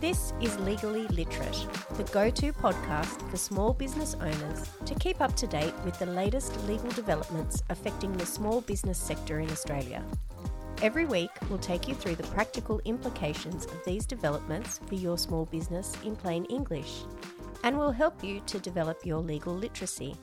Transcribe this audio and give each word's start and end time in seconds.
This 0.00 0.32
is 0.40 0.58
Legally 0.60 1.06
Literate, 1.08 1.66
the 1.98 2.04
go 2.04 2.30
to 2.30 2.54
podcast 2.54 3.30
for 3.30 3.36
small 3.36 3.74
business 3.74 4.16
owners 4.18 4.70
to 4.86 4.94
keep 4.94 5.20
up 5.20 5.36
to 5.36 5.46
date 5.46 5.74
with 5.84 5.98
the 5.98 6.06
latest 6.06 6.56
legal 6.66 6.90
developments 6.92 7.62
affecting 7.68 8.10
the 8.16 8.24
small 8.24 8.62
business 8.62 8.96
sector 8.96 9.40
in 9.40 9.50
Australia. 9.50 10.02
Every 10.80 11.04
week, 11.04 11.28
we'll 11.50 11.58
take 11.58 11.86
you 11.86 11.94
through 11.94 12.14
the 12.14 12.26
practical 12.28 12.80
implications 12.86 13.66
of 13.66 13.84
these 13.84 14.06
developments 14.06 14.80
for 14.86 14.94
your 14.94 15.18
small 15.18 15.44
business 15.44 15.94
in 16.02 16.16
plain 16.16 16.46
English, 16.46 17.02
and 17.62 17.76
we'll 17.76 17.90
help 17.90 18.24
you 18.24 18.40
to 18.46 18.58
develop 18.58 19.04
your 19.04 19.18
legal 19.18 19.54
literacy. 19.54 20.16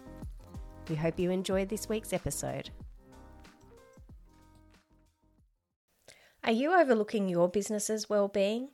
We 0.89 0.95
hope 0.95 1.19
you 1.19 1.29
enjoyed 1.29 1.69
this 1.69 1.87
week's 1.87 2.13
episode. 2.13 2.71
Are 6.43 6.51
you 6.51 6.73
overlooking 6.73 7.29
your 7.29 7.47
business's 7.47 8.09
well-being? 8.09 8.69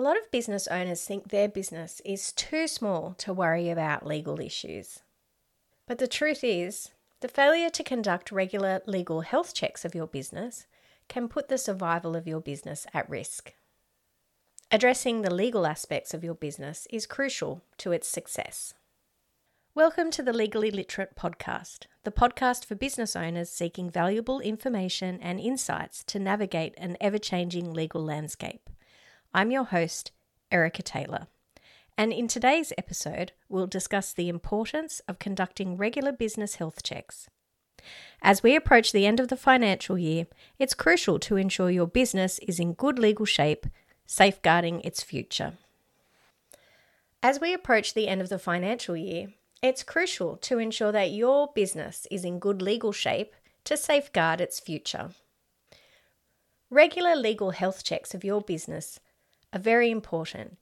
A 0.00 0.08
lot 0.10 0.16
of 0.16 0.30
business 0.30 0.66
owners 0.68 1.04
think 1.04 1.28
their 1.28 1.46
business 1.46 2.00
is 2.06 2.32
too 2.32 2.66
small 2.66 3.14
to 3.18 3.34
worry 3.34 3.68
about 3.68 4.06
legal 4.06 4.40
issues. 4.40 5.00
But 5.86 5.98
the 5.98 6.08
truth 6.08 6.42
is, 6.42 6.92
the 7.20 7.28
failure 7.28 7.68
to 7.68 7.84
conduct 7.84 8.32
regular 8.32 8.80
legal 8.86 9.20
health 9.20 9.52
checks 9.52 9.84
of 9.84 9.94
your 9.94 10.06
business 10.06 10.64
can 11.10 11.28
put 11.28 11.50
the 11.50 11.58
survival 11.58 12.16
of 12.16 12.26
your 12.26 12.40
business 12.40 12.86
at 12.94 13.10
risk. 13.10 13.52
Addressing 14.70 15.20
the 15.20 15.34
legal 15.34 15.66
aspects 15.66 16.14
of 16.14 16.24
your 16.24 16.34
business 16.34 16.86
is 16.88 17.04
crucial 17.04 17.62
to 17.76 17.92
its 17.92 18.08
success. 18.08 18.72
Welcome 19.74 20.10
to 20.12 20.22
the 20.22 20.32
Legally 20.32 20.70
Literate 20.70 21.14
podcast, 21.14 21.80
the 22.04 22.10
podcast 22.10 22.64
for 22.64 22.74
business 22.74 23.14
owners 23.14 23.50
seeking 23.50 23.90
valuable 23.90 24.40
information 24.40 25.18
and 25.20 25.38
insights 25.38 26.02
to 26.04 26.18
navigate 26.18 26.72
an 26.78 26.96
ever 27.02 27.18
changing 27.18 27.74
legal 27.74 28.02
landscape. 28.02 28.70
I'm 29.32 29.52
your 29.52 29.62
host, 29.62 30.10
Erica 30.50 30.82
Taylor. 30.82 31.28
And 31.96 32.12
in 32.12 32.26
today's 32.26 32.72
episode, 32.76 33.30
we'll 33.48 33.68
discuss 33.68 34.12
the 34.12 34.28
importance 34.28 35.00
of 35.06 35.20
conducting 35.20 35.76
regular 35.76 36.10
business 36.10 36.56
health 36.56 36.82
checks. 36.82 37.28
As 38.22 38.42
we 38.42 38.56
approach 38.56 38.90
the 38.90 39.06
end 39.06 39.20
of 39.20 39.28
the 39.28 39.36
financial 39.36 39.96
year, 39.96 40.26
it's 40.58 40.74
crucial 40.74 41.20
to 41.20 41.36
ensure 41.36 41.70
your 41.70 41.86
business 41.86 42.40
is 42.40 42.58
in 42.58 42.72
good 42.72 42.98
legal 42.98 43.24
shape, 43.24 43.66
safeguarding 44.04 44.80
its 44.80 45.00
future. 45.00 45.52
As 47.22 47.40
we 47.40 47.54
approach 47.54 47.94
the 47.94 48.08
end 48.08 48.20
of 48.20 48.30
the 48.30 48.38
financial 48.38 48.96
year, 48.96 49.28
it's 49.62 49.84
crucial 49.84 50.38
to 50.38 50.58
ensure 50.58 50.90
that 50.90 51.12
your 51.12 51.52
business 51.54 52.04
is 52.10 52.24
in 52.24 52.40
good 52.40 52.60
legal 52.60 52.90
shape 52.90 53.36
to 53.62 53.76
safeguard 53.76 54.40
its 54.40 54.58
future. 54.58 55.10
Regular 56.68 57.14
legal 57.14 57.52
health 57.52 57.84
checks 57.84 58.12
of 58.12 58.24
your 58.24 58.40
business 58.40 58.98
are 59.52 59.60
very 59.60 59.90
important, 59.90 60.56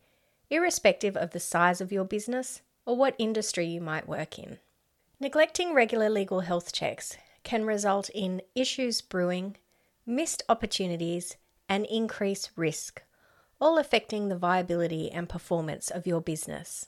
irrespective 0.50 1.16
of 1.16 1.30
the 1.30 1.40
size 1.40 1.80
of 1.80 1.92
your 1.92 2.04
business 2.04 2.62
or 2.86 2.96
what 2.96 3.14
industry 3.18 3.66
you 3.66 3.80
might 3.80 4.08
work 4.08 4.38
in. 4.38 4.58
Neglecting 5.20 5.74
regular 5.74 6.08
legal 6.08 6.40
health 6.40 6.72
checks 6.72 7.16
can 7.42 7.64
result 7.64 8.08
in 8.10 8.42
issues 8.54 9.00
brewing, 9.00 9.56
missed 10.06 10.42
opportunities, 10.48 11.36
and 11.68 11.84
increased 11.86 12.50
risk, 12.56 13.02
all 13.60 13.78
affecting 13.78 14.28
the 14.28 14.36
viability 14.36 15.10
and 15.10 15.28
performance 15.28 15.90
of 15.90 16.06
your 16.06 16.20
business. 16.20 16.86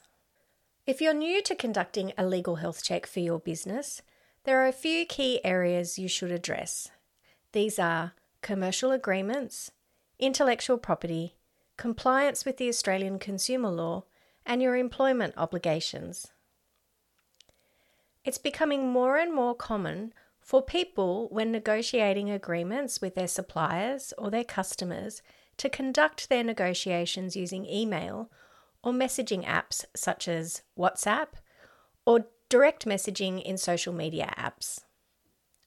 If 0.87 1.01
you're 1.01 1.15
new 1.15 1.43
to 1.43 1.55
conducting 1.55 2.13
a 2.17 2.27
legal 2.27 2.57
health 2.57 2.83
check 2.83 3.07
for 3.07 3.21
your 3.21 3.39
business, 3.39 4.01
there 4.45 4.61
are 4.61 4.69
a 4.69 4.73
few 4.73 5.05
key 5.05 5.41
areas 5.45 5.99
you 5.99 6.09
should 6.09 6.31
address. 6.31 6.89
These 7.53 7.79
are 7.79 8.13
commercial 8.41 8.91
agreements, 8.91 9.71
intellectual 10.19 10.79
property, 10.79 11.35
compliance 11.81 12.45
with 12.45 12.59
the 12.59 12.69
Australian 12.69 13.19
consumer 13.19 13.71
law, 13.71 14.05
and 14.45 14.61
your 14.61 14.77
employment 14.77 15.33
obligations. 15.39 16.29
It's 18.23 18.37
becoming 18.37 18.91
more 18.91 19.17
and 19.17 19.35
more 19.35 19.55
common 19.55 20.13
for 20.41 20.61
people, 20.61 21.29
when 21.31 21.51
negotiating 21.51 22.31
agreements 22.31 23.01
with 23.01 23.15
their 23.15 23.27
suppliers 23.27 24.13
or 24.19 24.31
their 24.31 24.45
customers, 24.45 25.23
to 25.57 25.71
conduct 25.71 26.29
their 26.29 26.45
negotiations 26.45 27.35
using 27.35 27.65
email 27.65 28.31
or 28.85 28.93
messaging 28.93 29.43
apps 29.47 29.87
such 29.97 30.29
as 30.29 30.61
WhatsApp 30.79 31.29
or 32.05 32.27
direct 32.51 32.85
messaging 32.85 33.43
in 33.43 33.57
social 33.57 33.95
media 33.95 34.35
apps. 34.37 34.81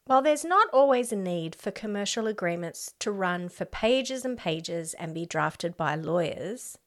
While 0.05 0.21
there's 0.21 0.43
not 0.43 0.67
always 0.73 1.13
a 1.13 1.15
need 1.15 1.55
for 1.55 1.71
commercial 1.71 2.27
agreements 2.27 2.93
to 2.99 3.11
run 3.11 3.47
for 3.47 3.63
pages 3.63 4.25
and 4.25 4.37
pages 4.37 4.93
and 4.95 5.13
be 5.13 5.25
drafted 5.25 5.77
by 5.77 5.95
lawyers, 5.95 6.77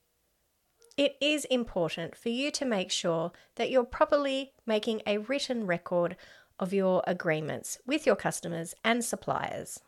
it 0.99 1.17
is 1.21 1.47
important 1.47 2.15
for 2.15 2.29
you 2.29 2.51
to 2.51 2.65
make 2.67 2.91
sure 2.91 3.33
that 3.57 3.71
you're 3.71 3.85
properly 3.85 4.53
making 4.67 5.03
a 5.07 5.19
written 5.19 5.67
record 5.67 6.17
of 6.59 6.75
your 6.75 7.03
agreements 7.07 7.79
with 7.87 8.07
your 8.07 8.17
customers 8.17 8.75
and 8.85 9.05
suppliers. 9.05 9.81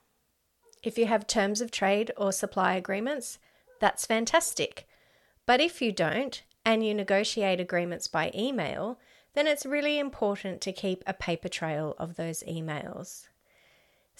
If 0.83 0.97
you 0.97 1.07
have 1.07 1.27
terms 1.27 1.61
of 1.61 1.71
trade 1.71 2.11
or 2.17 2.33
supply 2.33 2.75
agreements, 2.75 3.39
that's 3.81 4.07
fantastic. 4.07 4.87
But 5.45 5.61
if 5.61 5.83
you 5.83 5.93
don't 5.93 6.43
and 6.65 6.85
you 6.85 6.95
negotiate 6.95 7.61
agreements 7.61 8.07
by 8.09 8.31
email, 8.35 8.99
then 9.35 9.47
it's 9.47 9.67
really 9.67 9.99
important 9.99 10.61
to 10.63 10.73
keep 10.73 11.03
a 11.07 11.15
paper 11.15 11.49
trail 11.49 11.95
of 11.99 12.17
those 12.17 12.43
emails. 12.43 13.27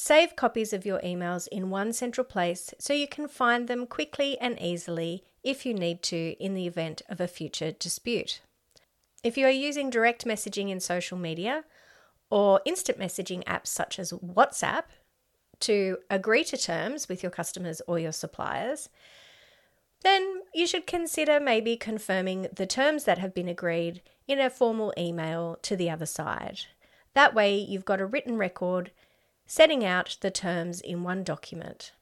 Save 0.01 0.37
copies 0.37 0.73
of 0.73 0.87
your 0.87 1.01
emails 1.01 1.49
in 1.49 1.71
one 1.71 1.93
central 1.93 2.25
place 2.25 2.73
so 2.79 2.93
you 2.93 3.09
can 3.09 3.27
find 3.27 3.67
them 3.67 3.85
quickly 3.85 4.39
and 4.39 4.61
easily 4.61 5.25
if 5.43 5.67
you 5.67 5.75
need 5.75 6.03
to 6.05 6.37
in 6.39 6.55
the 6.55 6.69
event 6.69 7.03
of 7.09 7.21
a 7.21 7.27
future 7.27 7.73
dispute. 7.73 8.41
If 9.25 9.37
you 9.37 9.47
are 9.47 9.51
using 9.51 9.91
direct 9.91 10.25
messaging 10.25 10.71
in 10.71 10.79
social 10.79 11.19
media 11.19 11.65
or 12.31 12.61
instant 12.65 12.99
messaging 13.01 13.43
apps 13.45 13.67
such 13.69 13.99
as 13.99 14.13
WhatsApp 14.13 14.85
to 15.61 15.99
agree 16.09 16.45
to 16.45 16.57
terms 16.57 17.09
with 17.09 17.23
your 17.23 17.33
customers 17.33 17.83
or 17.89 17.99
your 17.99 18.13
suppliers, 18.13 18.89
then 20.03 20.43
you 20.55 20.67
should 20.67 20.87
consider 20.87 21.41
maybe 21.41 21.77
confirming 21.77 22.49
the 22.55 22.67
terms 22.67 23.05
that 23.05 23.19
have 23.19 23.35
been 23.35 23.49
agreed 23.49 24.03
in 24.27 24.39
a 24.39 24.51
formal 24.51 24.93
email 24.97 25.59
to 25.63 25.77
the 25.77 25.91
other 25.91 26.07
side. 26.07 26.61
That 27.15 27.35
way, 27.35 27.57
you've 27.57 27.85
got 27.85 28.01
a 28.01 28.07
written 28.07 28.37
record 28.37 28.91
setting 29.47 29.85
out 29.85 30.17
the 30.21 30.31
terms 30.31 30.81
in 30.81 31.03
one 31.03 31.25
document. 31.25 31.93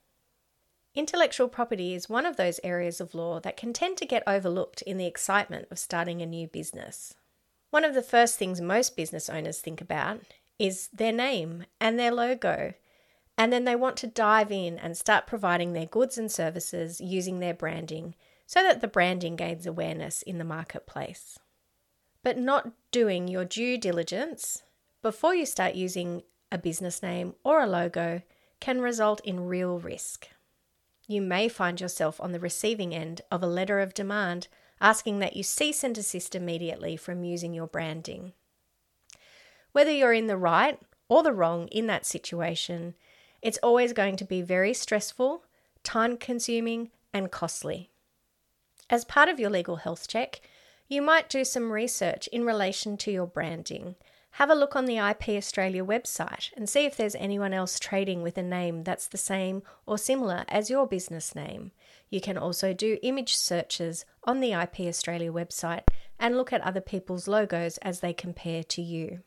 Intellectual 0.94 1.48
property 1.48 1.94
is 1.94 2.08
one 2.08 2.26
of 2.26 2.36
those 2.36 2.58
areas 2.64 3.00
of 3.00 3.14
law 3.14 3.38
that 3.40 3.56
can 3.56 3.72
tend 3.72 3.98
to 3.98 4.06
get 4.06 4.22
overlooked 4.26 4.82
in 4.82 4.96
the 4.96 5.06
excitement 5.06 5.68
of 5.70 5.78
starting 5.78 6.22
a 6.22 6.26
new 6.26 6.48
business. 6.48 7.14
One 7.70 7.84
of 7.84 7.94
the 7.94 8.02
first 8.02 8.38
things 8.38 8.60
most 8.60 8.96
business 8.96 9.28
owners 9.28 9.60
think 9.60 9.80
about 9.80 10.20
is 10.58 10.88
their 10.92 11.12
name 11.12 11.66
and 11.80 11.98
their 11.98 12.12
logo 12.12 12.72
and 13.38 13.52
then 13.52 13.64
they 13.64 13.76
want 13.76 13.97
to 13.98 14.06
dive 14.06 14.50
in 14.50 14.78
and 14.78 14.97
start 14.97 15.26
providing 15.26 15.72
their 15.72 15.86
goods 15.86 16.16
and 16.16 16.30
services 16.30 17.00
using 17.00 17.41
their 17.41 17.54
branding 17.54 18.14
so 18.47 18.62
that 18.62 18.80
the 18.80 18.88
branding 18.88 19.36
gains 19.36 19.66
awareness 19.66 20.22
in 20.22 20.38
the 20.38 20.44
marketplace. 20.44 21.38
But 22.22 22.38
not 22.38 22.70
doing 22.91 23.28
your 23.28 23.44
due 23.44 23.76
diligence 23.78 24.62
before 25.02 25.34
you 25.34 25.47
start 25.47 25.74
using 25.74 26.22
a 26.50 26.58
business 26.58 27.02
name 27.02 27.34
or 27.44 27.60
a 27.60 27.66
logo 27.66 28.22
can 28.60 28.80
result 28.80 29.20
in 29.24 29.47
real 29.47 29.78
risk. 29.78 30.28
You 31.06 31.20
may 31.20 31.48
find 31.48 31.80
yourself 31.80 32.21
on 32.21 32.33
the 32.33 32.41
receiving 32.41 32.94
end 32.94 33.21
of 33.30 33.42
a 33.42 33.47
letter 33.47 33.80
of 33.80 33.94
demand 33.94 34.48
asking 34.80 35.18
that 35.21 35.36
you 35.36 35.42
cease 35.42 35.84
and 35.84 35.94
desist 35.94 36.34
immediately 36.34 36.97
from 36.97 37.24
using 37.24 37.54
your 37.54 37.66
branding. 37.66 38.33
Whether 39.72 39.92
you're 39.92 40.12
in 40.12 40.27
the 40.27 40.36
right 40.36 40.80
or 41.09 41.22
the 41.22 41.33
wrong 41.33 41.68
in 41.68 41.86
that 41.86 42.06
situation 42.06 42.94
it's 43.47 43.59
always 43.63 43.93
going 43.93 44.16
to 44.16 44.25
be 44.25 44.43
very 44.43 44.75
stressful, 44.75 45.45
time 45.84 46.16
consuming, 46.16 46.91
and 47.15 47.31
costly. 47.31 47.91
As 48.91 49.04
part 49.04 49.28
of 49.28 49.39
your 49.39 49.51
legal 49.51 49.77
health 49.77 50.09
check, 50.09 50.41
you 50.89 51.01
might 51.01 51.31
do 51.31 51.45
some 51.45 51.71
research 51.71 52.27
in 52.33 52.45
relation 52.45 52.97
to 52.97 53.13
your 53.13 53.28
branding. 53.28 53.95
Have 54.33 54.51
a 54.51 54.57
look 54.57 54.75
on 54.75 54.87
the 54.87 54.98
IP 54.98 55.28
Australia 55.28 55.84
website 55.84 56.51
and 56.57 56.69
see 56.69 56.87
if 56.87 56.97
there's 56.97 57.15
anyone 57.15 57.53
else 57.53 57.78
trading 57.78 58.21
with 58.21 58.37
a 58.37 58.43
name 58.43 58.83
that's 58.83 59.07
the 59.07 59.16
same 59.16 59.63
or 59.87 59.97
similar 59.97 60.45
as 60.48 60.69
your 60.69 60.89
business 60.89 61.37
name. 61.37 61.71
You 62.10 62.21
can 62.21 62.37
also 62.37 62.72
do 62.72 62.98
image 63.04 63.37
searches 63.37 64.04
on 64.25 64.41
the 64.41 64.54
IP 64.54 64.81
Australia 64.81 65.31
website 65.31 65.84
and 66.19 66.37
look 66.37 66.53
at 66.53 66.63
other 66.63 66.81
people's 66.81 67.28
logos 67.28 67.78
as 67.78 68.01
they 68.01 68.13
compare 68.13 68.65
to 68.65 68.83
you. 68.83 69.21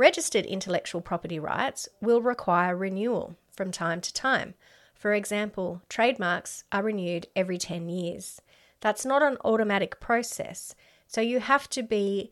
Registered 0.00 0.46
intellectual 0.46 1.02
property 1.02 1.38
rights 1.38 1.86
will 2.00 2.22
require 2.22 2.74
renewal 2.74 3.36
from 3.52 3.70
time 3.70 4.00
to 4.00 4.14
time. 4.14 4.54
For 4.94 5.12
example, 5.12 5.82
trademarks 5.90 6.64
are 6.72 6.82
renewed 6.82 7.26
every 7.36 7.58
10 7.58 7.90
years. 7.90 8.40
That's 8.80 9.04
not 9.04 9.22
an 9.22 9.36
automatic 9.44 10.00
process, 10.00 10.74
so 11.06 11.20
you 11.20 11.40
have 11.40 11.68
to 11.68 11.82
be 11.82 12.30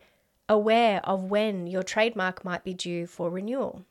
aware 0.49 1.03
of 1.05 1.25
when 1.25 1.67
your 1.67 1.83
trademark 1.83 2.43
might 2.43 2.65
be 2.65 2.73
due 2.73 3.07
for 3.07 3.29
renewal. 3.29 3.85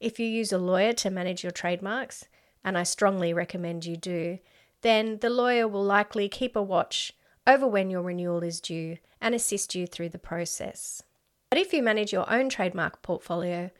If 0.00 0.18
you 0.18 0.26
use 0.26 0.50
a 0.50 0.58
lawyer 0.58 0.92
to 0.94 1.08
manage 1.08 1.44
your 1.44 1.52
trademarks, 1.52 2.24
and 2.64 2.76
I 2.76 2.82
strongly 2.82 3.32
recommend 3.32 3.86
you 3.86 3.96
do, 3.96 4.40
then 4.80 5.18
the 5.18 5.30
lawyer 5.30 5.68
will 5.68 5.84
likely 5.84 6.28
keep 6.28 6.56
a 6.56 6.62
watch 6.62 7.12
over 7.46 7.68
when 7.68 7.90
your 7.90 8.02
renewal 8.02 8.42
is 8.42 8.60
due 8.60 8.98
and 9.20 9.36
assist 9.36 9.76
you 9.76 9.86
through 9.86 10.08
the 10.08 10.18
process. 10.18 11.04
But 11.50 11.58
if 11.58 11.72
you 11.72 11.82
manage 11.82 12.12
your 12.12 12.32
own 12.32 12.48
trademark 12.48 13.02
portfolio, 13.02 13.70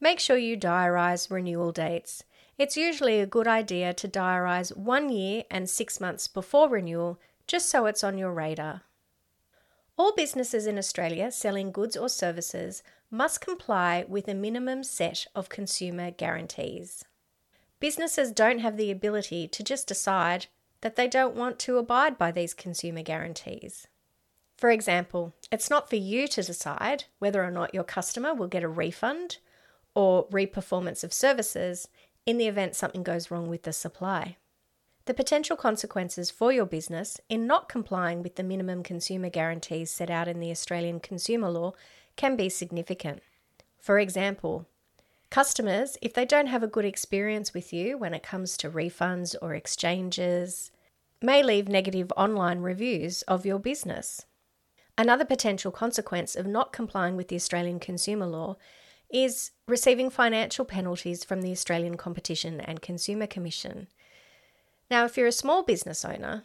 make 0.00 0.18
sure 0.18 0.38
you 0.38 0.56
diarise 0.56 1.30
renewal 1.30 1.72
dates. 1.72 2.24
It's 2.56 2.76
usually 2.76 3.20
a 3.20 3.26
good 3.26 3.46
idea 3.46 3.92
to 3.94 4.08
diarise 4.08 4.76
one 4.76 5.10
year 5.10 5.44
and 5.50 5.68
six 5.68 6.00
months 6.00 6.26
before 6.26 6.68
renewal 6.68 7.20
just 7.46 7.68
so 7.68 7.86
it's 7.86 8.02
on 8.02 8.16
your 8.16 8.32
radar. 8.32 8.82
All 9.98 10.14
businesses 10.14 10.66
in 10.66 10.78
Australia 10.78 11.30
selling 11.30 11.70
goods 11.70 11.96
or 11.96 12.08
services 12.08 12.82
must 13.10 13.40
comply 13.40 14.04
with 14.08 14.26
a 14.26 14.34
minimum 14.34 14.82
set 14.82 15.26
of 15.34 15.48
consumer 15.48 16.10
guarantees. 16.10 17.04
Businesses 17.78 18.32
don't 18.32 18.60
have 18.60 18.76
the 18.76 18.90
ability 18.90 19.48
to 19.48 19.62
just 19.62 19.86
decide 19.86 20.46
that 20.80 20.96
they 20.96 21.08
don't 21.08 21.34
want 21.34 21.58
to 21.60 21.78
abide 21.78 22.16
by 22.16 22.30
these 22.30 22.54
consumer 22.54 23.02
guarantees. 23.02 23.86
For 24.58 24.70
example, 24.70 25.34
it's 25.52 25.70
not 25.70 25.88
for 25.88 25.94
you 25.94 26.26
to 26.26 26.42
decide 26.42 27.04
whether 27.20 27.44
or 27.44 27.50
not 27.52 27.72
your 27.72 27.84
customer 27.84 28.34
will 28.34 28.48
get 28.48 28.64
a 28.64 28.68
refund 28.68 29.38
or 29.94 30.26
reperformance 30.30 31.04
of 31.04 31.12
services 31.12 31.86
in 32.26 32.38
the 32.38 32.48
event 32.48 32.74
something 32.74 33.04
goes 33.04 33.30
wrong 33.30 33.48
with 33.48 33.62
the 33.62 33.72
supply. 33.72 34.36
The 35.04 35.14
potential 35.14 35.56
consequences 35.56 36.32
for 36.32 36.52
your 36.52 36.66
business 36.66 37.20
in 37.28 37.46
not 37.46 37.68
complying 37.68 38.20
with 38.20 38.34
the 38.34 38.42
minimum 38.42 38.82
consumer 38.82 39.30
guarantees 39.30 39.92
set 39.92 40.10
out 40.10 40.26
in 40.26 40.40
the 40.40 40.50
Australian 40.50 40.98
Consumer 40.98 41.50
Law 41.50 41.72
can 42.16 42.34
be 42.34 42.48
significant. 42.48 43.22
For 43.78 44.00
example, 44.00 44.66
customers, 45.30 45.96
if 46.02 46.12
they 46.12 46.24
don't 46.24 46.48
have 46.48 46.64
a 46.64 46.66
good 46.66 46.84
experience 46.84 47.54
with 47.54 47.72
you 47.72 47.96
when 47.96 48.12
it 48.12 48.24
comes 48.24 48.56
to 48.56 48.68
refunds 48.68 49.36
or 49.40 49.54
exchanges, 49.54 50.72
may 51.22 51.44
leave 51.44 51.68
negative 51.68 52.12
online 52.16 52.58
reviews 52.58 53.22
of 53.22 53.46
your 53.46 53.60
business. 53.60 54.26
Another 54.98 55.24
potential 55.24 55.70
consequence 55.70 56.34
of 56.34 56.44
not 56.44 56.72
complying 56.72 57.16
with 57.16 57.28
the 57.28 57.36
Australian 57.36 57.78
Consumer 57.78 58.26
Law 58.26 58.56
is 59.08 59.52
receiving 59.68 60.10
financial 60.10 60.64
penalties 60.64 61.22
from 61.22 61.40
the 61.40 61.52
Australian 61.52 61.96
Competition 61.96 62.60
and 62.60 62.82
Consumer 62.82 63.28
Commission. 63.28 63.86
Now, 64.90 65.04
if 65.04 65.16
you're 65.16 65.28
a 65.28 65.32
small 65.32 65.62
business 65.62 66.04
owner, 66.04 66.42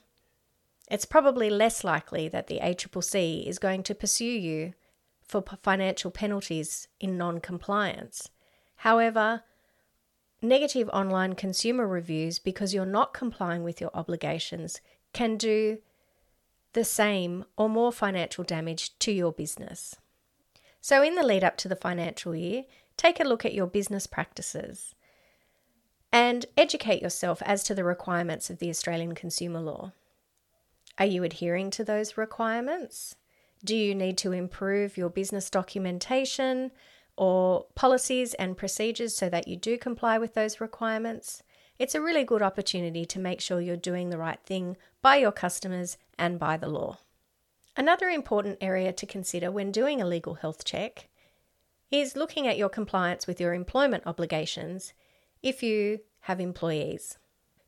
it's 0.92 1.04
probably 1.04 1.50
less 1.50 1.84
likely 1.84 2.30
that 2.30 2.46
the 2.46 2.60
ACCC 2.60 3.48
is 3.48 3.58
going 3.58 3.82
to 3.84 3.96
pursue 3.96 4.26
you 4.26 4.74
for 5.24 5.44
financial 5.64 6.12
penalties 6.12 6.88
in 7.00 7.18
non 7.18 7.40
compliance. 7.40 8.30
However, 8.78 9.42
negative 10.44 10.90
online 10.94 11.34
consumer 11.34 11.88
reviews 11.88 12.38
because 12.38 12.72
you're 12.72 12.86
not 12.86 13.16
complying 13.16 13.64
with 13.64 13.82
your 13.82 13.92
obligations 13.96 14.80
can 15.12 15.38
do 15.38 15.80
the 16.74 16.84
same 16.84 17.46
or 17.58 17.70
more 17.70 17.92
financial 17.92 18.44
damage 18.44 18.98
to 19.00 19.12
your 19.12 19.32
business. 19.32 19.96
So, 20.82 21.02
in 21.02 21.16
the 21.16 21.24
lead 21.24 21.44
up 21.44 21.58
to 21.58 21.68
the 21.68 21.76
financial 21.76 22.36
year, 22.36 22.64
take 22.98 23.20
a 23.20 23.24
look 23.24 23.46
at 23.46 23.54
your 23.54 23.68
business 23.68 24.06
practices 24.06 24.96
and 26.12 26.46
educate 26.58 27.02
yourself 27.02 27.42
as 27.44 27.64
to 27.64 27.74
the 27.74 27.84
requirements 27.84 28.50
of 28.50 28.60
the 28.60 28.70
Australian 28.70 29.16
Consumer 29.16 29.60
Law. 29.60 29.94
Are 31.00 31.06
you 31.06 31.24
adhering 31.24 31.72
to 31.72 31.84
those 31.84 32.18
requirements? 32.18 33.16
Do 33.66 33.76
you 33.76 33.96
need 33.96 34.18
to 34.20 34.32
improve 34.32 34.98
your 34.98 35.10
business 35.10 35.50
documentation 35.50 36.72
or 37.18 37.66
policies 37.76 38.34
and 38.36 38.58
procedures 38.58 39.16
so 39.16 39.30
that 39.30 39.48
you 39.48 39.56
do 39.56 39.78
comply 39.78 40.18
with 40.18 40.34
those 40.34 40.62
requirements? 40.62 41.42
It's 41.84 41.96
a 41.96 42.02
really 42.02 42.24
good 42.24 42.42
opportunity 42.42 43.06
to 43.08 43.20
make 43.20 43.42
sure 43.42 43.60
you're 43.60 43.76
doing 43.76 44.10
the 44.10 44.18
right 44.18 44.40
thing 44.46 44.78
by 45.02 45.18
your 45.18 45.34
customers 45.34 45.98
and 46.18 46.40
by 46.40 46.56
the 46.56 46.70
law. 46.70 47.00
Another 47.76 48.08
important 48.08 48.60
area 48.62 48.94
to 48.94 49.06
consider 49.06 49.52
when 49.52 49.70
doing 49.70 50.02
a 50.02 50.06
legal 50.06 50.36
health 50.36 50.64
check 50.64 51.10
is 51.92 52.16
looking 52.16 52.48
at 52.48 52.58
your 52.58 52.70
compliance 52.70 53.28
with 53.28 53.42
your 53.42 53.54
employment 53.54 54.04
obligations 54.06 54.94
if 55.42 55.62
you 55.62 56.00
have 56.22 56.40
employees. 56.40 57.18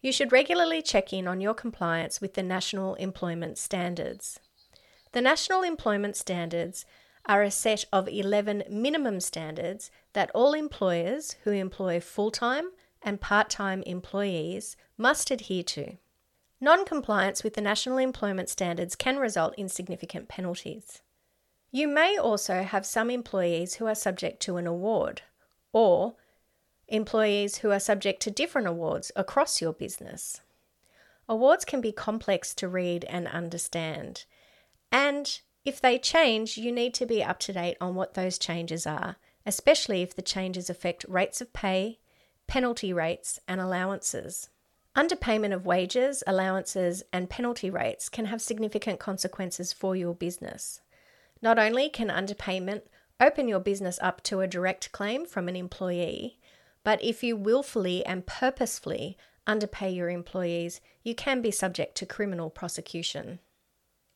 You 0.01 0.13
should 0.13 0.31
regularly 0.31 0.81
check 0.81 1.11
in 1.11 1.27
on 1.27 1.41
your 1.41 1.53
compliance 1.53 2.21
with 2.21 2.35
the 2.35 2.43
National 2.43 2.95
Employment 2.95 3.57
Standards. 3.57 4.39
The 5.11 5.19
National 5.19 5.61
Employment 5.61 6.15
Standards 6.15 6.85
are 7.25 7.43
a 7.43 7.51
set 7.51 7.83
of 7.91 8.07
11 8.07 8.63
minimum 8.69 9.19
standards 9.19 9.91
that 10.13 10.31
all 10.33 10.53
employers 10.53 11.35
who 11.43 11.51
employ 11.51 11.99
full 11.99 12.31
time 12.31 12.69
and 13.05 13.21
part 13.21 13.49
time 13.49 13.83
employees 13.83 14.75
must 14.97 15.31
adhere 15.31 15.63
to. 15.63 15.97
Non 16.59 16.83
compliance 16.83 17.43
with 17.43 17.53
the 17.53 17.61
National 17.61 17.99
Employment 17.99 18.49
Standards 18.49 18.95
can 18.95 19.17
result 19.17 19.53
in 19.55 19.69
significant 19.69 20.27
penalties. 20.27 21.01
You 21.71 21.87
may 21.87 22.17
also 22.17 22.63
have 22.63 22.85
some 22.85 23.09
employees 23.09 23.75
who 23.75 23.85
are 23.85 23.95
subject 23.95 24.41
to 24.41 24.57
an 24.57 24.65
award, 24.65 25.21
or 25.71 26.15
employees 26.87 27.57
who 27.57 27.71
are 27.71 27.79
subject 27.79 28.21
to 28.23 28.31
different 28.31 28.67
awards 28.67 29.11
across 29.15 29.61
your 29.61 29.73
business. 29.73 30.41
Awards 31.29 31.65
can 31.65 31.81
be 31.81 31.91
complex 31.91 32.53
to 32.55 32.67
read 32.67 33.03
and 33.05 33.27
understand, 33.27 34.25
and 34.91 35.41
if 35.65 35.81
they 35.81 35.97
change, 35.97 36.57
you 36.57 36.71
need 36.71 36.93
to 36.93 37.05
be 37.05 37.23
up 37.23 37.39
to 37.39 37.53
date 37.53 37.77
on 37.81 37.95
what 37.95 38.13
those 38.13 38.37
changes 38.37 38.87
are, 38.87 39.17
especially 39.45 40.01
if 40.01 40.15
the 40.15 40.21
changes 40.21 40.69
affect 40.69 41.05
rates 41.09 41.41
of 41.41 41.51
pay, 41.53 41.99
penalty 42.47 42.93
rates, 42.93 43.39
and 43.47 43.59
allowances. 43.59 44.49
Underpayment 44.95 45.53
of 45.53 45.65
wages, 45.65 46.23
allowances, 46.25 47.03
and 47.11 47.29
penalty 47.29 47.69
rates 47.69 48.07
can 48.07 48.25
have 48.25 48.41
significant 48.41 48.99
consequences 48.99 49.73
for 49.73 49.95
your 49.95 50.13
business. 50.13 50.81
Not 51.41 51.59
only 51.59 51.89
can 51.89 52.07
underpayment 52.07 52.83
open 53.19 53.47
your 53.47 53.59
business 53.59 53.99
up 54.01 54.21
to 54.23 54.41
a 54.41 54.47
direct 54.47 54.91
claim 54.91 55.25
from 55.25 55.47
an 55.47 55.55
employee, 55.55 56.39
but 56.83 57.03
if 57.03 57.23
you 57.23 57.35
willfully 57.35 58.05
and 58.05 58.25
purposefully 58.25 59.17
underpay 59.47 59.89
your 59.91 60.09
employees, 60.09 60.81
you 61.03 61.13
can 61.13 61.41
be 61.41 61.51
subject 61.51 61.95
to 61.95 62.05
criminal 62.05 62.49
prosecution. 62.49 63.39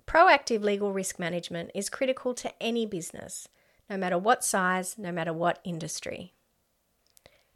Proactive 0.08 0.64
legal 0.64 0.92
risk 0.92 1.20
management 1.20 1.72
is 1.76 1.90
critical 1.90 2.34
to 2.34 2.52
any 2.62 2.86
business, 2.86 3.48
no 3.90 3.98
matter 3.98 4.18
what 4.18 4.44
size, 4.44 4.98
no 4.98 5.12
matter 5.12 5.34
what 5.34 5.60
industry. 5.64 6.34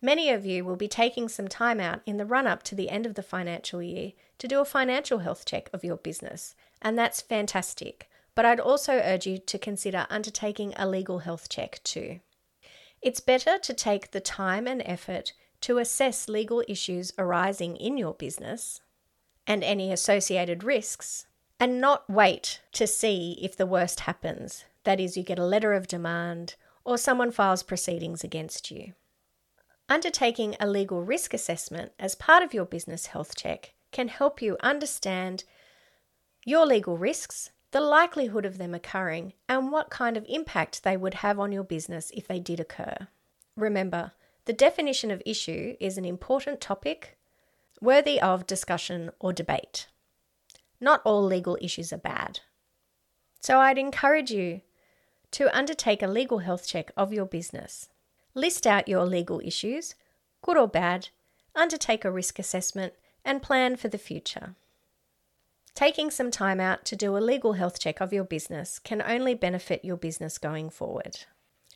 Many 0.06 0.32
of 0.32 0.46
you 0.46 0.66
will 0.66 0.76
be 0.76 0.90
taking 0.90 1.30
some 1.30 1.48
time 1.48 1.80
out 1.80 2.02
in 2.06 2.18
the 2.18 2.26
run 2.26 2.46
up 2.46 2.62
to 2.64 2.76
the 2.76 2.90
end 2.90 3.06
of 3.06 3.16
the 3.16 3.24
financial 3.24 3.82
year 3.82 4.12
to 4.38 4.50
do 4.50 4.60
a 4.60 4.66
financial 4.66 5.20
health 5.20 5.46
check 5.46 5.70
of 5.72 5.86
your 5.86 5.96
business, 5.96 6.56
and 6.82 7.00
that's 7.00 7.22
fantastic. 7.22 8.10
But 8.36 8.44
I'd 8.44 8.60
also 8.60 9.00
urge 9.02 9.26
you 9.26 9.38
to 9.38 9.58
consider 9.58 10.06
undertaking 10.10 10.74
a 10.76 10.90
legal 10.90 11.20
health 11.20 11.48
check 11.48 11.80
too. 11.86 12.20
It's 13.02 13.22
better 13.22 13.58
to 13.60 13.74
take 13.74 14.12
the 14.12 14.20
time 14.20 14.68
and 14.68 14.84
effort 14.86 15.32
to 15.62 15.78
assess 15.78 16.28
legal 16.28 16.66
issues 16.68 17.14
arising 17.18 17.78
in 17.78 17.98
your 17.98 18.14
business 18.14 18.82
and 19.48 19.64
any 19.64 19.90
associated 19.90 20.66
risks 20.66 21.28
and 21.62 21.80
not 21.80 22.10
wait 22.10 22.60
to 22.74 22.88
see 22.88 23.40
if 23.42 23.56
the 23.56 23.66
worst 23.66 24.02
happens. 24.02 24.66
That 24.84 25.00
is, 25.00 25.16
you 25.16 25.24
get 25.24 25.40
a 25.40 25.46
letter 25.46 25.72
of 25.72 25.88
demand 25.88 26.56
or 26.84 26.98
someone 26.98 27.32
files 27.32 27.64
proceedings 27.64 28.22
against 28.22 28.70
you. 28.70 28.96
Undertaking 29.94 30.56
a 30.60 30.66
legal 30.66 31.04
risk 31.04 31.36
assessment 31.36 31.92
as 32.00 32.16
part 32.16 32.42
of 32.42 32.52
your 32.52 32.66
business 32.66 33.06
health 33.06 33.36
check 33.36 33.76
can 33.92 34.08
help 34.08 34.42
you 34.42 34.58
understand 34.64 35.44
your 36.44 36.66
legal 36.66 36.98
risks 36.98 37.52
the 37.70 37.80
likelihood 37.80 38.44
of 38.44 38.58
them 38.58 38.74
occurring, 38.74 39.34
and 39.48 39.72
what 39.72 39.92
kind 39.92 40.18
of 40.18 40.26
impact 40.28 40.84
they 40.84 40.98
would 40.98 41.14
have 41.16 41.40
on 41.40 41.52
your 41.52 41.64
business 41.64 42.12
if 42.16 42.28
they 42.28 42.40
did 42.40 42.60
occur. 42.60 43.08
Remember, 43.56 44.14
the 44.46 44.54
definition 44.54 45.12
of 45.12 45.22
issue 45.28 45.76
is 45.80 45.96
an 45.96 46.06
important 46.06 46.60
topic 46.60 47.16
worthy 47.80 48.20
of 48.20 48.48
discussion 48.48 49.12
or 49.20 49.32
debate. 49.32 49.86
Not 50.82 51.04
all 51.06 51.24
legal 51.24 51.56
issues 51.62 51.94
are 51.94 51.98
bad. 51.98 52.40
So 53.42 53.60
I'd 53.60 53.78
encourage 53.78 54.32
you 54.32 54.62
to 55.34 55.56
undertake 55.56 56.02
a 56.02 56.08
legal 56.08 56.40
health 56.40 56.68
check 56.68 56.92
of 56.98 57.14
your 57.14 57.26
business. 57.26 57.90
List 58.36 58.66
out 58.66 58.88
your 58.88 59.06
legal 59.06 59.40
issues, 59.44 59.96
good 60.42 60.58
or 60.58 60.68
bad, 60.68 61.10
undertake 61.56 62.04
a 62.04 62.12
risk 62.12 62.40
assessment, 62.40 62.94
and 63.24 63.42
plan 63.42 63.76
for 63.76 63.88
the 63.88 63.98
future. 63.98 64.56
Taking 65.76 66.12
some 66.12 66.30
time 66.30 66.60
out 66.60 66.86
to 66.86 66.96
do 66.96 67.18
a 67.18 67.20
legal 67.20 67.54
health 67.54 67.80
check 67.80 68.00
of 68.00 68.14
your 68.14 68.24
business 68.24 68.80
can 68.80 69.02
only 69.02 69.34
benefit 69.34 69.84
your 69.84 69.98
business 69.98 70.38
going 70.38 70.70
forward. 70.70 71.26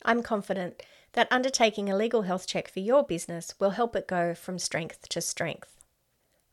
I'm 0.04 0.22
confident 0.22 0.84
that 1.14 1.32
undertaking 1.32 1.90
a 1.90 1.96
legal 1.96 2.24
health 2.24 2.48
check 2.48 2.68
for 2.68 2.80
your 2.80 3.04
business 3.04 3.56
will 3.60 3.72
help 3.72 3.96
it 3.96 4.08
go 4.08 4.36
from 4.36 4.60
strength 4.60 5.10
to 5.10 5.22
strength. 5.22 5.78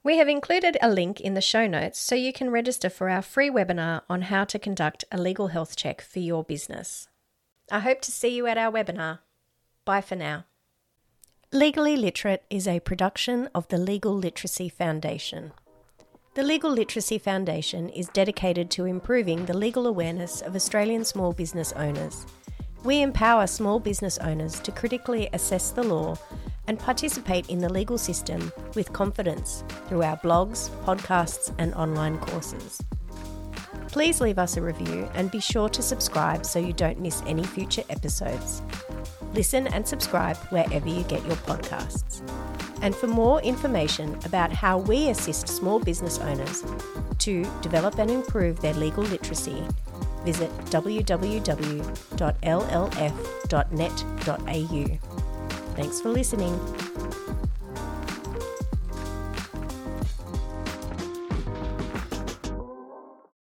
We 0.02 0.18
have 0.18 0.28
included 0.28 0.76
a 0.80 0.90
link 0.90 1.20
in 1.20 1.34
the 1.34 1.40
show 1.40 1.66
notes 1.66 1.98
so 1.98 2.14
you 2.14 2.32
can 2.32 2.50
register 2.50 2.90
for 2.90 3.08
our 3.08 3.22
free 3.22 3.50
webinar 3.50 4.02
on 4.08 4.22
how 4.22 4.44
to 4.44 4.58
conduct 4.58 5.04
a 5.10 5.18
legal 5.18 5.48
health 5.48 5.76
check 5.76 6.00
for 6.00 6.20
your 6.20 6.44
business. 6.44 7.08
I 7.70 7.80
hope 7.80 8.00
to 8.02 8.12
see 8.12 8.28
you 8.28 8.46
at 8.46 8.58
our 8.58 8.72
webinar. 8.72 9.20
Bye 9.84 10.00
for 10.00 10.16
now. 10.16 10.44
Legally 11.52 11.96
Literate 11.96 12.44
is 12.48 12.66
a 12.66 12.80
production 12.80 13.50
of 13.54 13.68
the 13.68 13.76
Legal 13.76 14.14
Literacy 14.14 14.70
Foundation. 14.70 15.52
The 16.34 16.42
Legal 16.42 16.70
Literacy 16.70 17.18
Foundation 17.18 17.90
is 17.90 18.08
dedicated 18.08 18.70
to 18.72 18.86
improving 18.86 19.44
the 19.44 19.56
legal 19.56 19.86
awareness 19.86 20.40
of 20.40 20.56
Australian 20.56 21.04
small 21.04 21.32
business 21.32 21.72
owners. 21.74 22.26
We 22.82 23.02
empower 23.02 23.46
small 23.46 23.78
business 23.78 24.18
owners 24.18 24.58
to 24.60 24.72
critically 24.72 25.28
assess 25.32 25.70
the 25.70 25.84
law 25.84 26.16
and 26.66 26.78
participate 26.78 27.50
in 27.50 27.58
the 27.58 27.72
legal 27.72 27.98
system 27.98 28.52
with 28.74 28.92
confidence 28.92 29.64
through 29.86 30.02
our 30.02 30.16
blogs, 30.16 30.70
podcasts, 30.84 31.54
and 31.58 31.74
online 31.74 32.18
courses. 32.18 32.82
Please 33.88 34.20
leave 34.20 34.38
us 34.38 34.56
a 34.56 34.62
review 34.62 35.08
and 35.14 35.30
be 35.30 35.40
sure 35.40 35.68
to 35.68 35.82
subscribe 35.82 36.44
so 36.44 36.58
you 36.58 36.72
don't 36.72 36.98
miss 36.98 37.22
any 37.26 37.44
future 37.44 37.84
episodes. 37.90 38.60
Listen 39.34 39.66
and 39.68 39.86
subscribe 39.86 40.36
wherever 40.50 40.88
you 40.88 41.02
get 41.04 41.24
your 41.26 41.36
podcasts. 41.36 42.22
And 42.82 42.94
for 42.94 43.08
more 43.08 43.42
information 43.42 44.16
about 44.24 44.52
how 44.52 44.78
we 44.78 45.08
assist 45.08 45.48
small 45.48 45.80
business 45.80 46.18
owners 46.20 46.62
to 47.18 47.44
develop 47.60 47.98
and 47.98 48.10
improve 48.10 48.60
their 48.60 48.74
legal 48.74 49.02
literacy, 49.02 49.64
visit 50.24 50.50
www.llf.net.au. 50.66 51.74
Thanks 55.74 56.00
for 56.00 56.08
listening. 56.10 57.03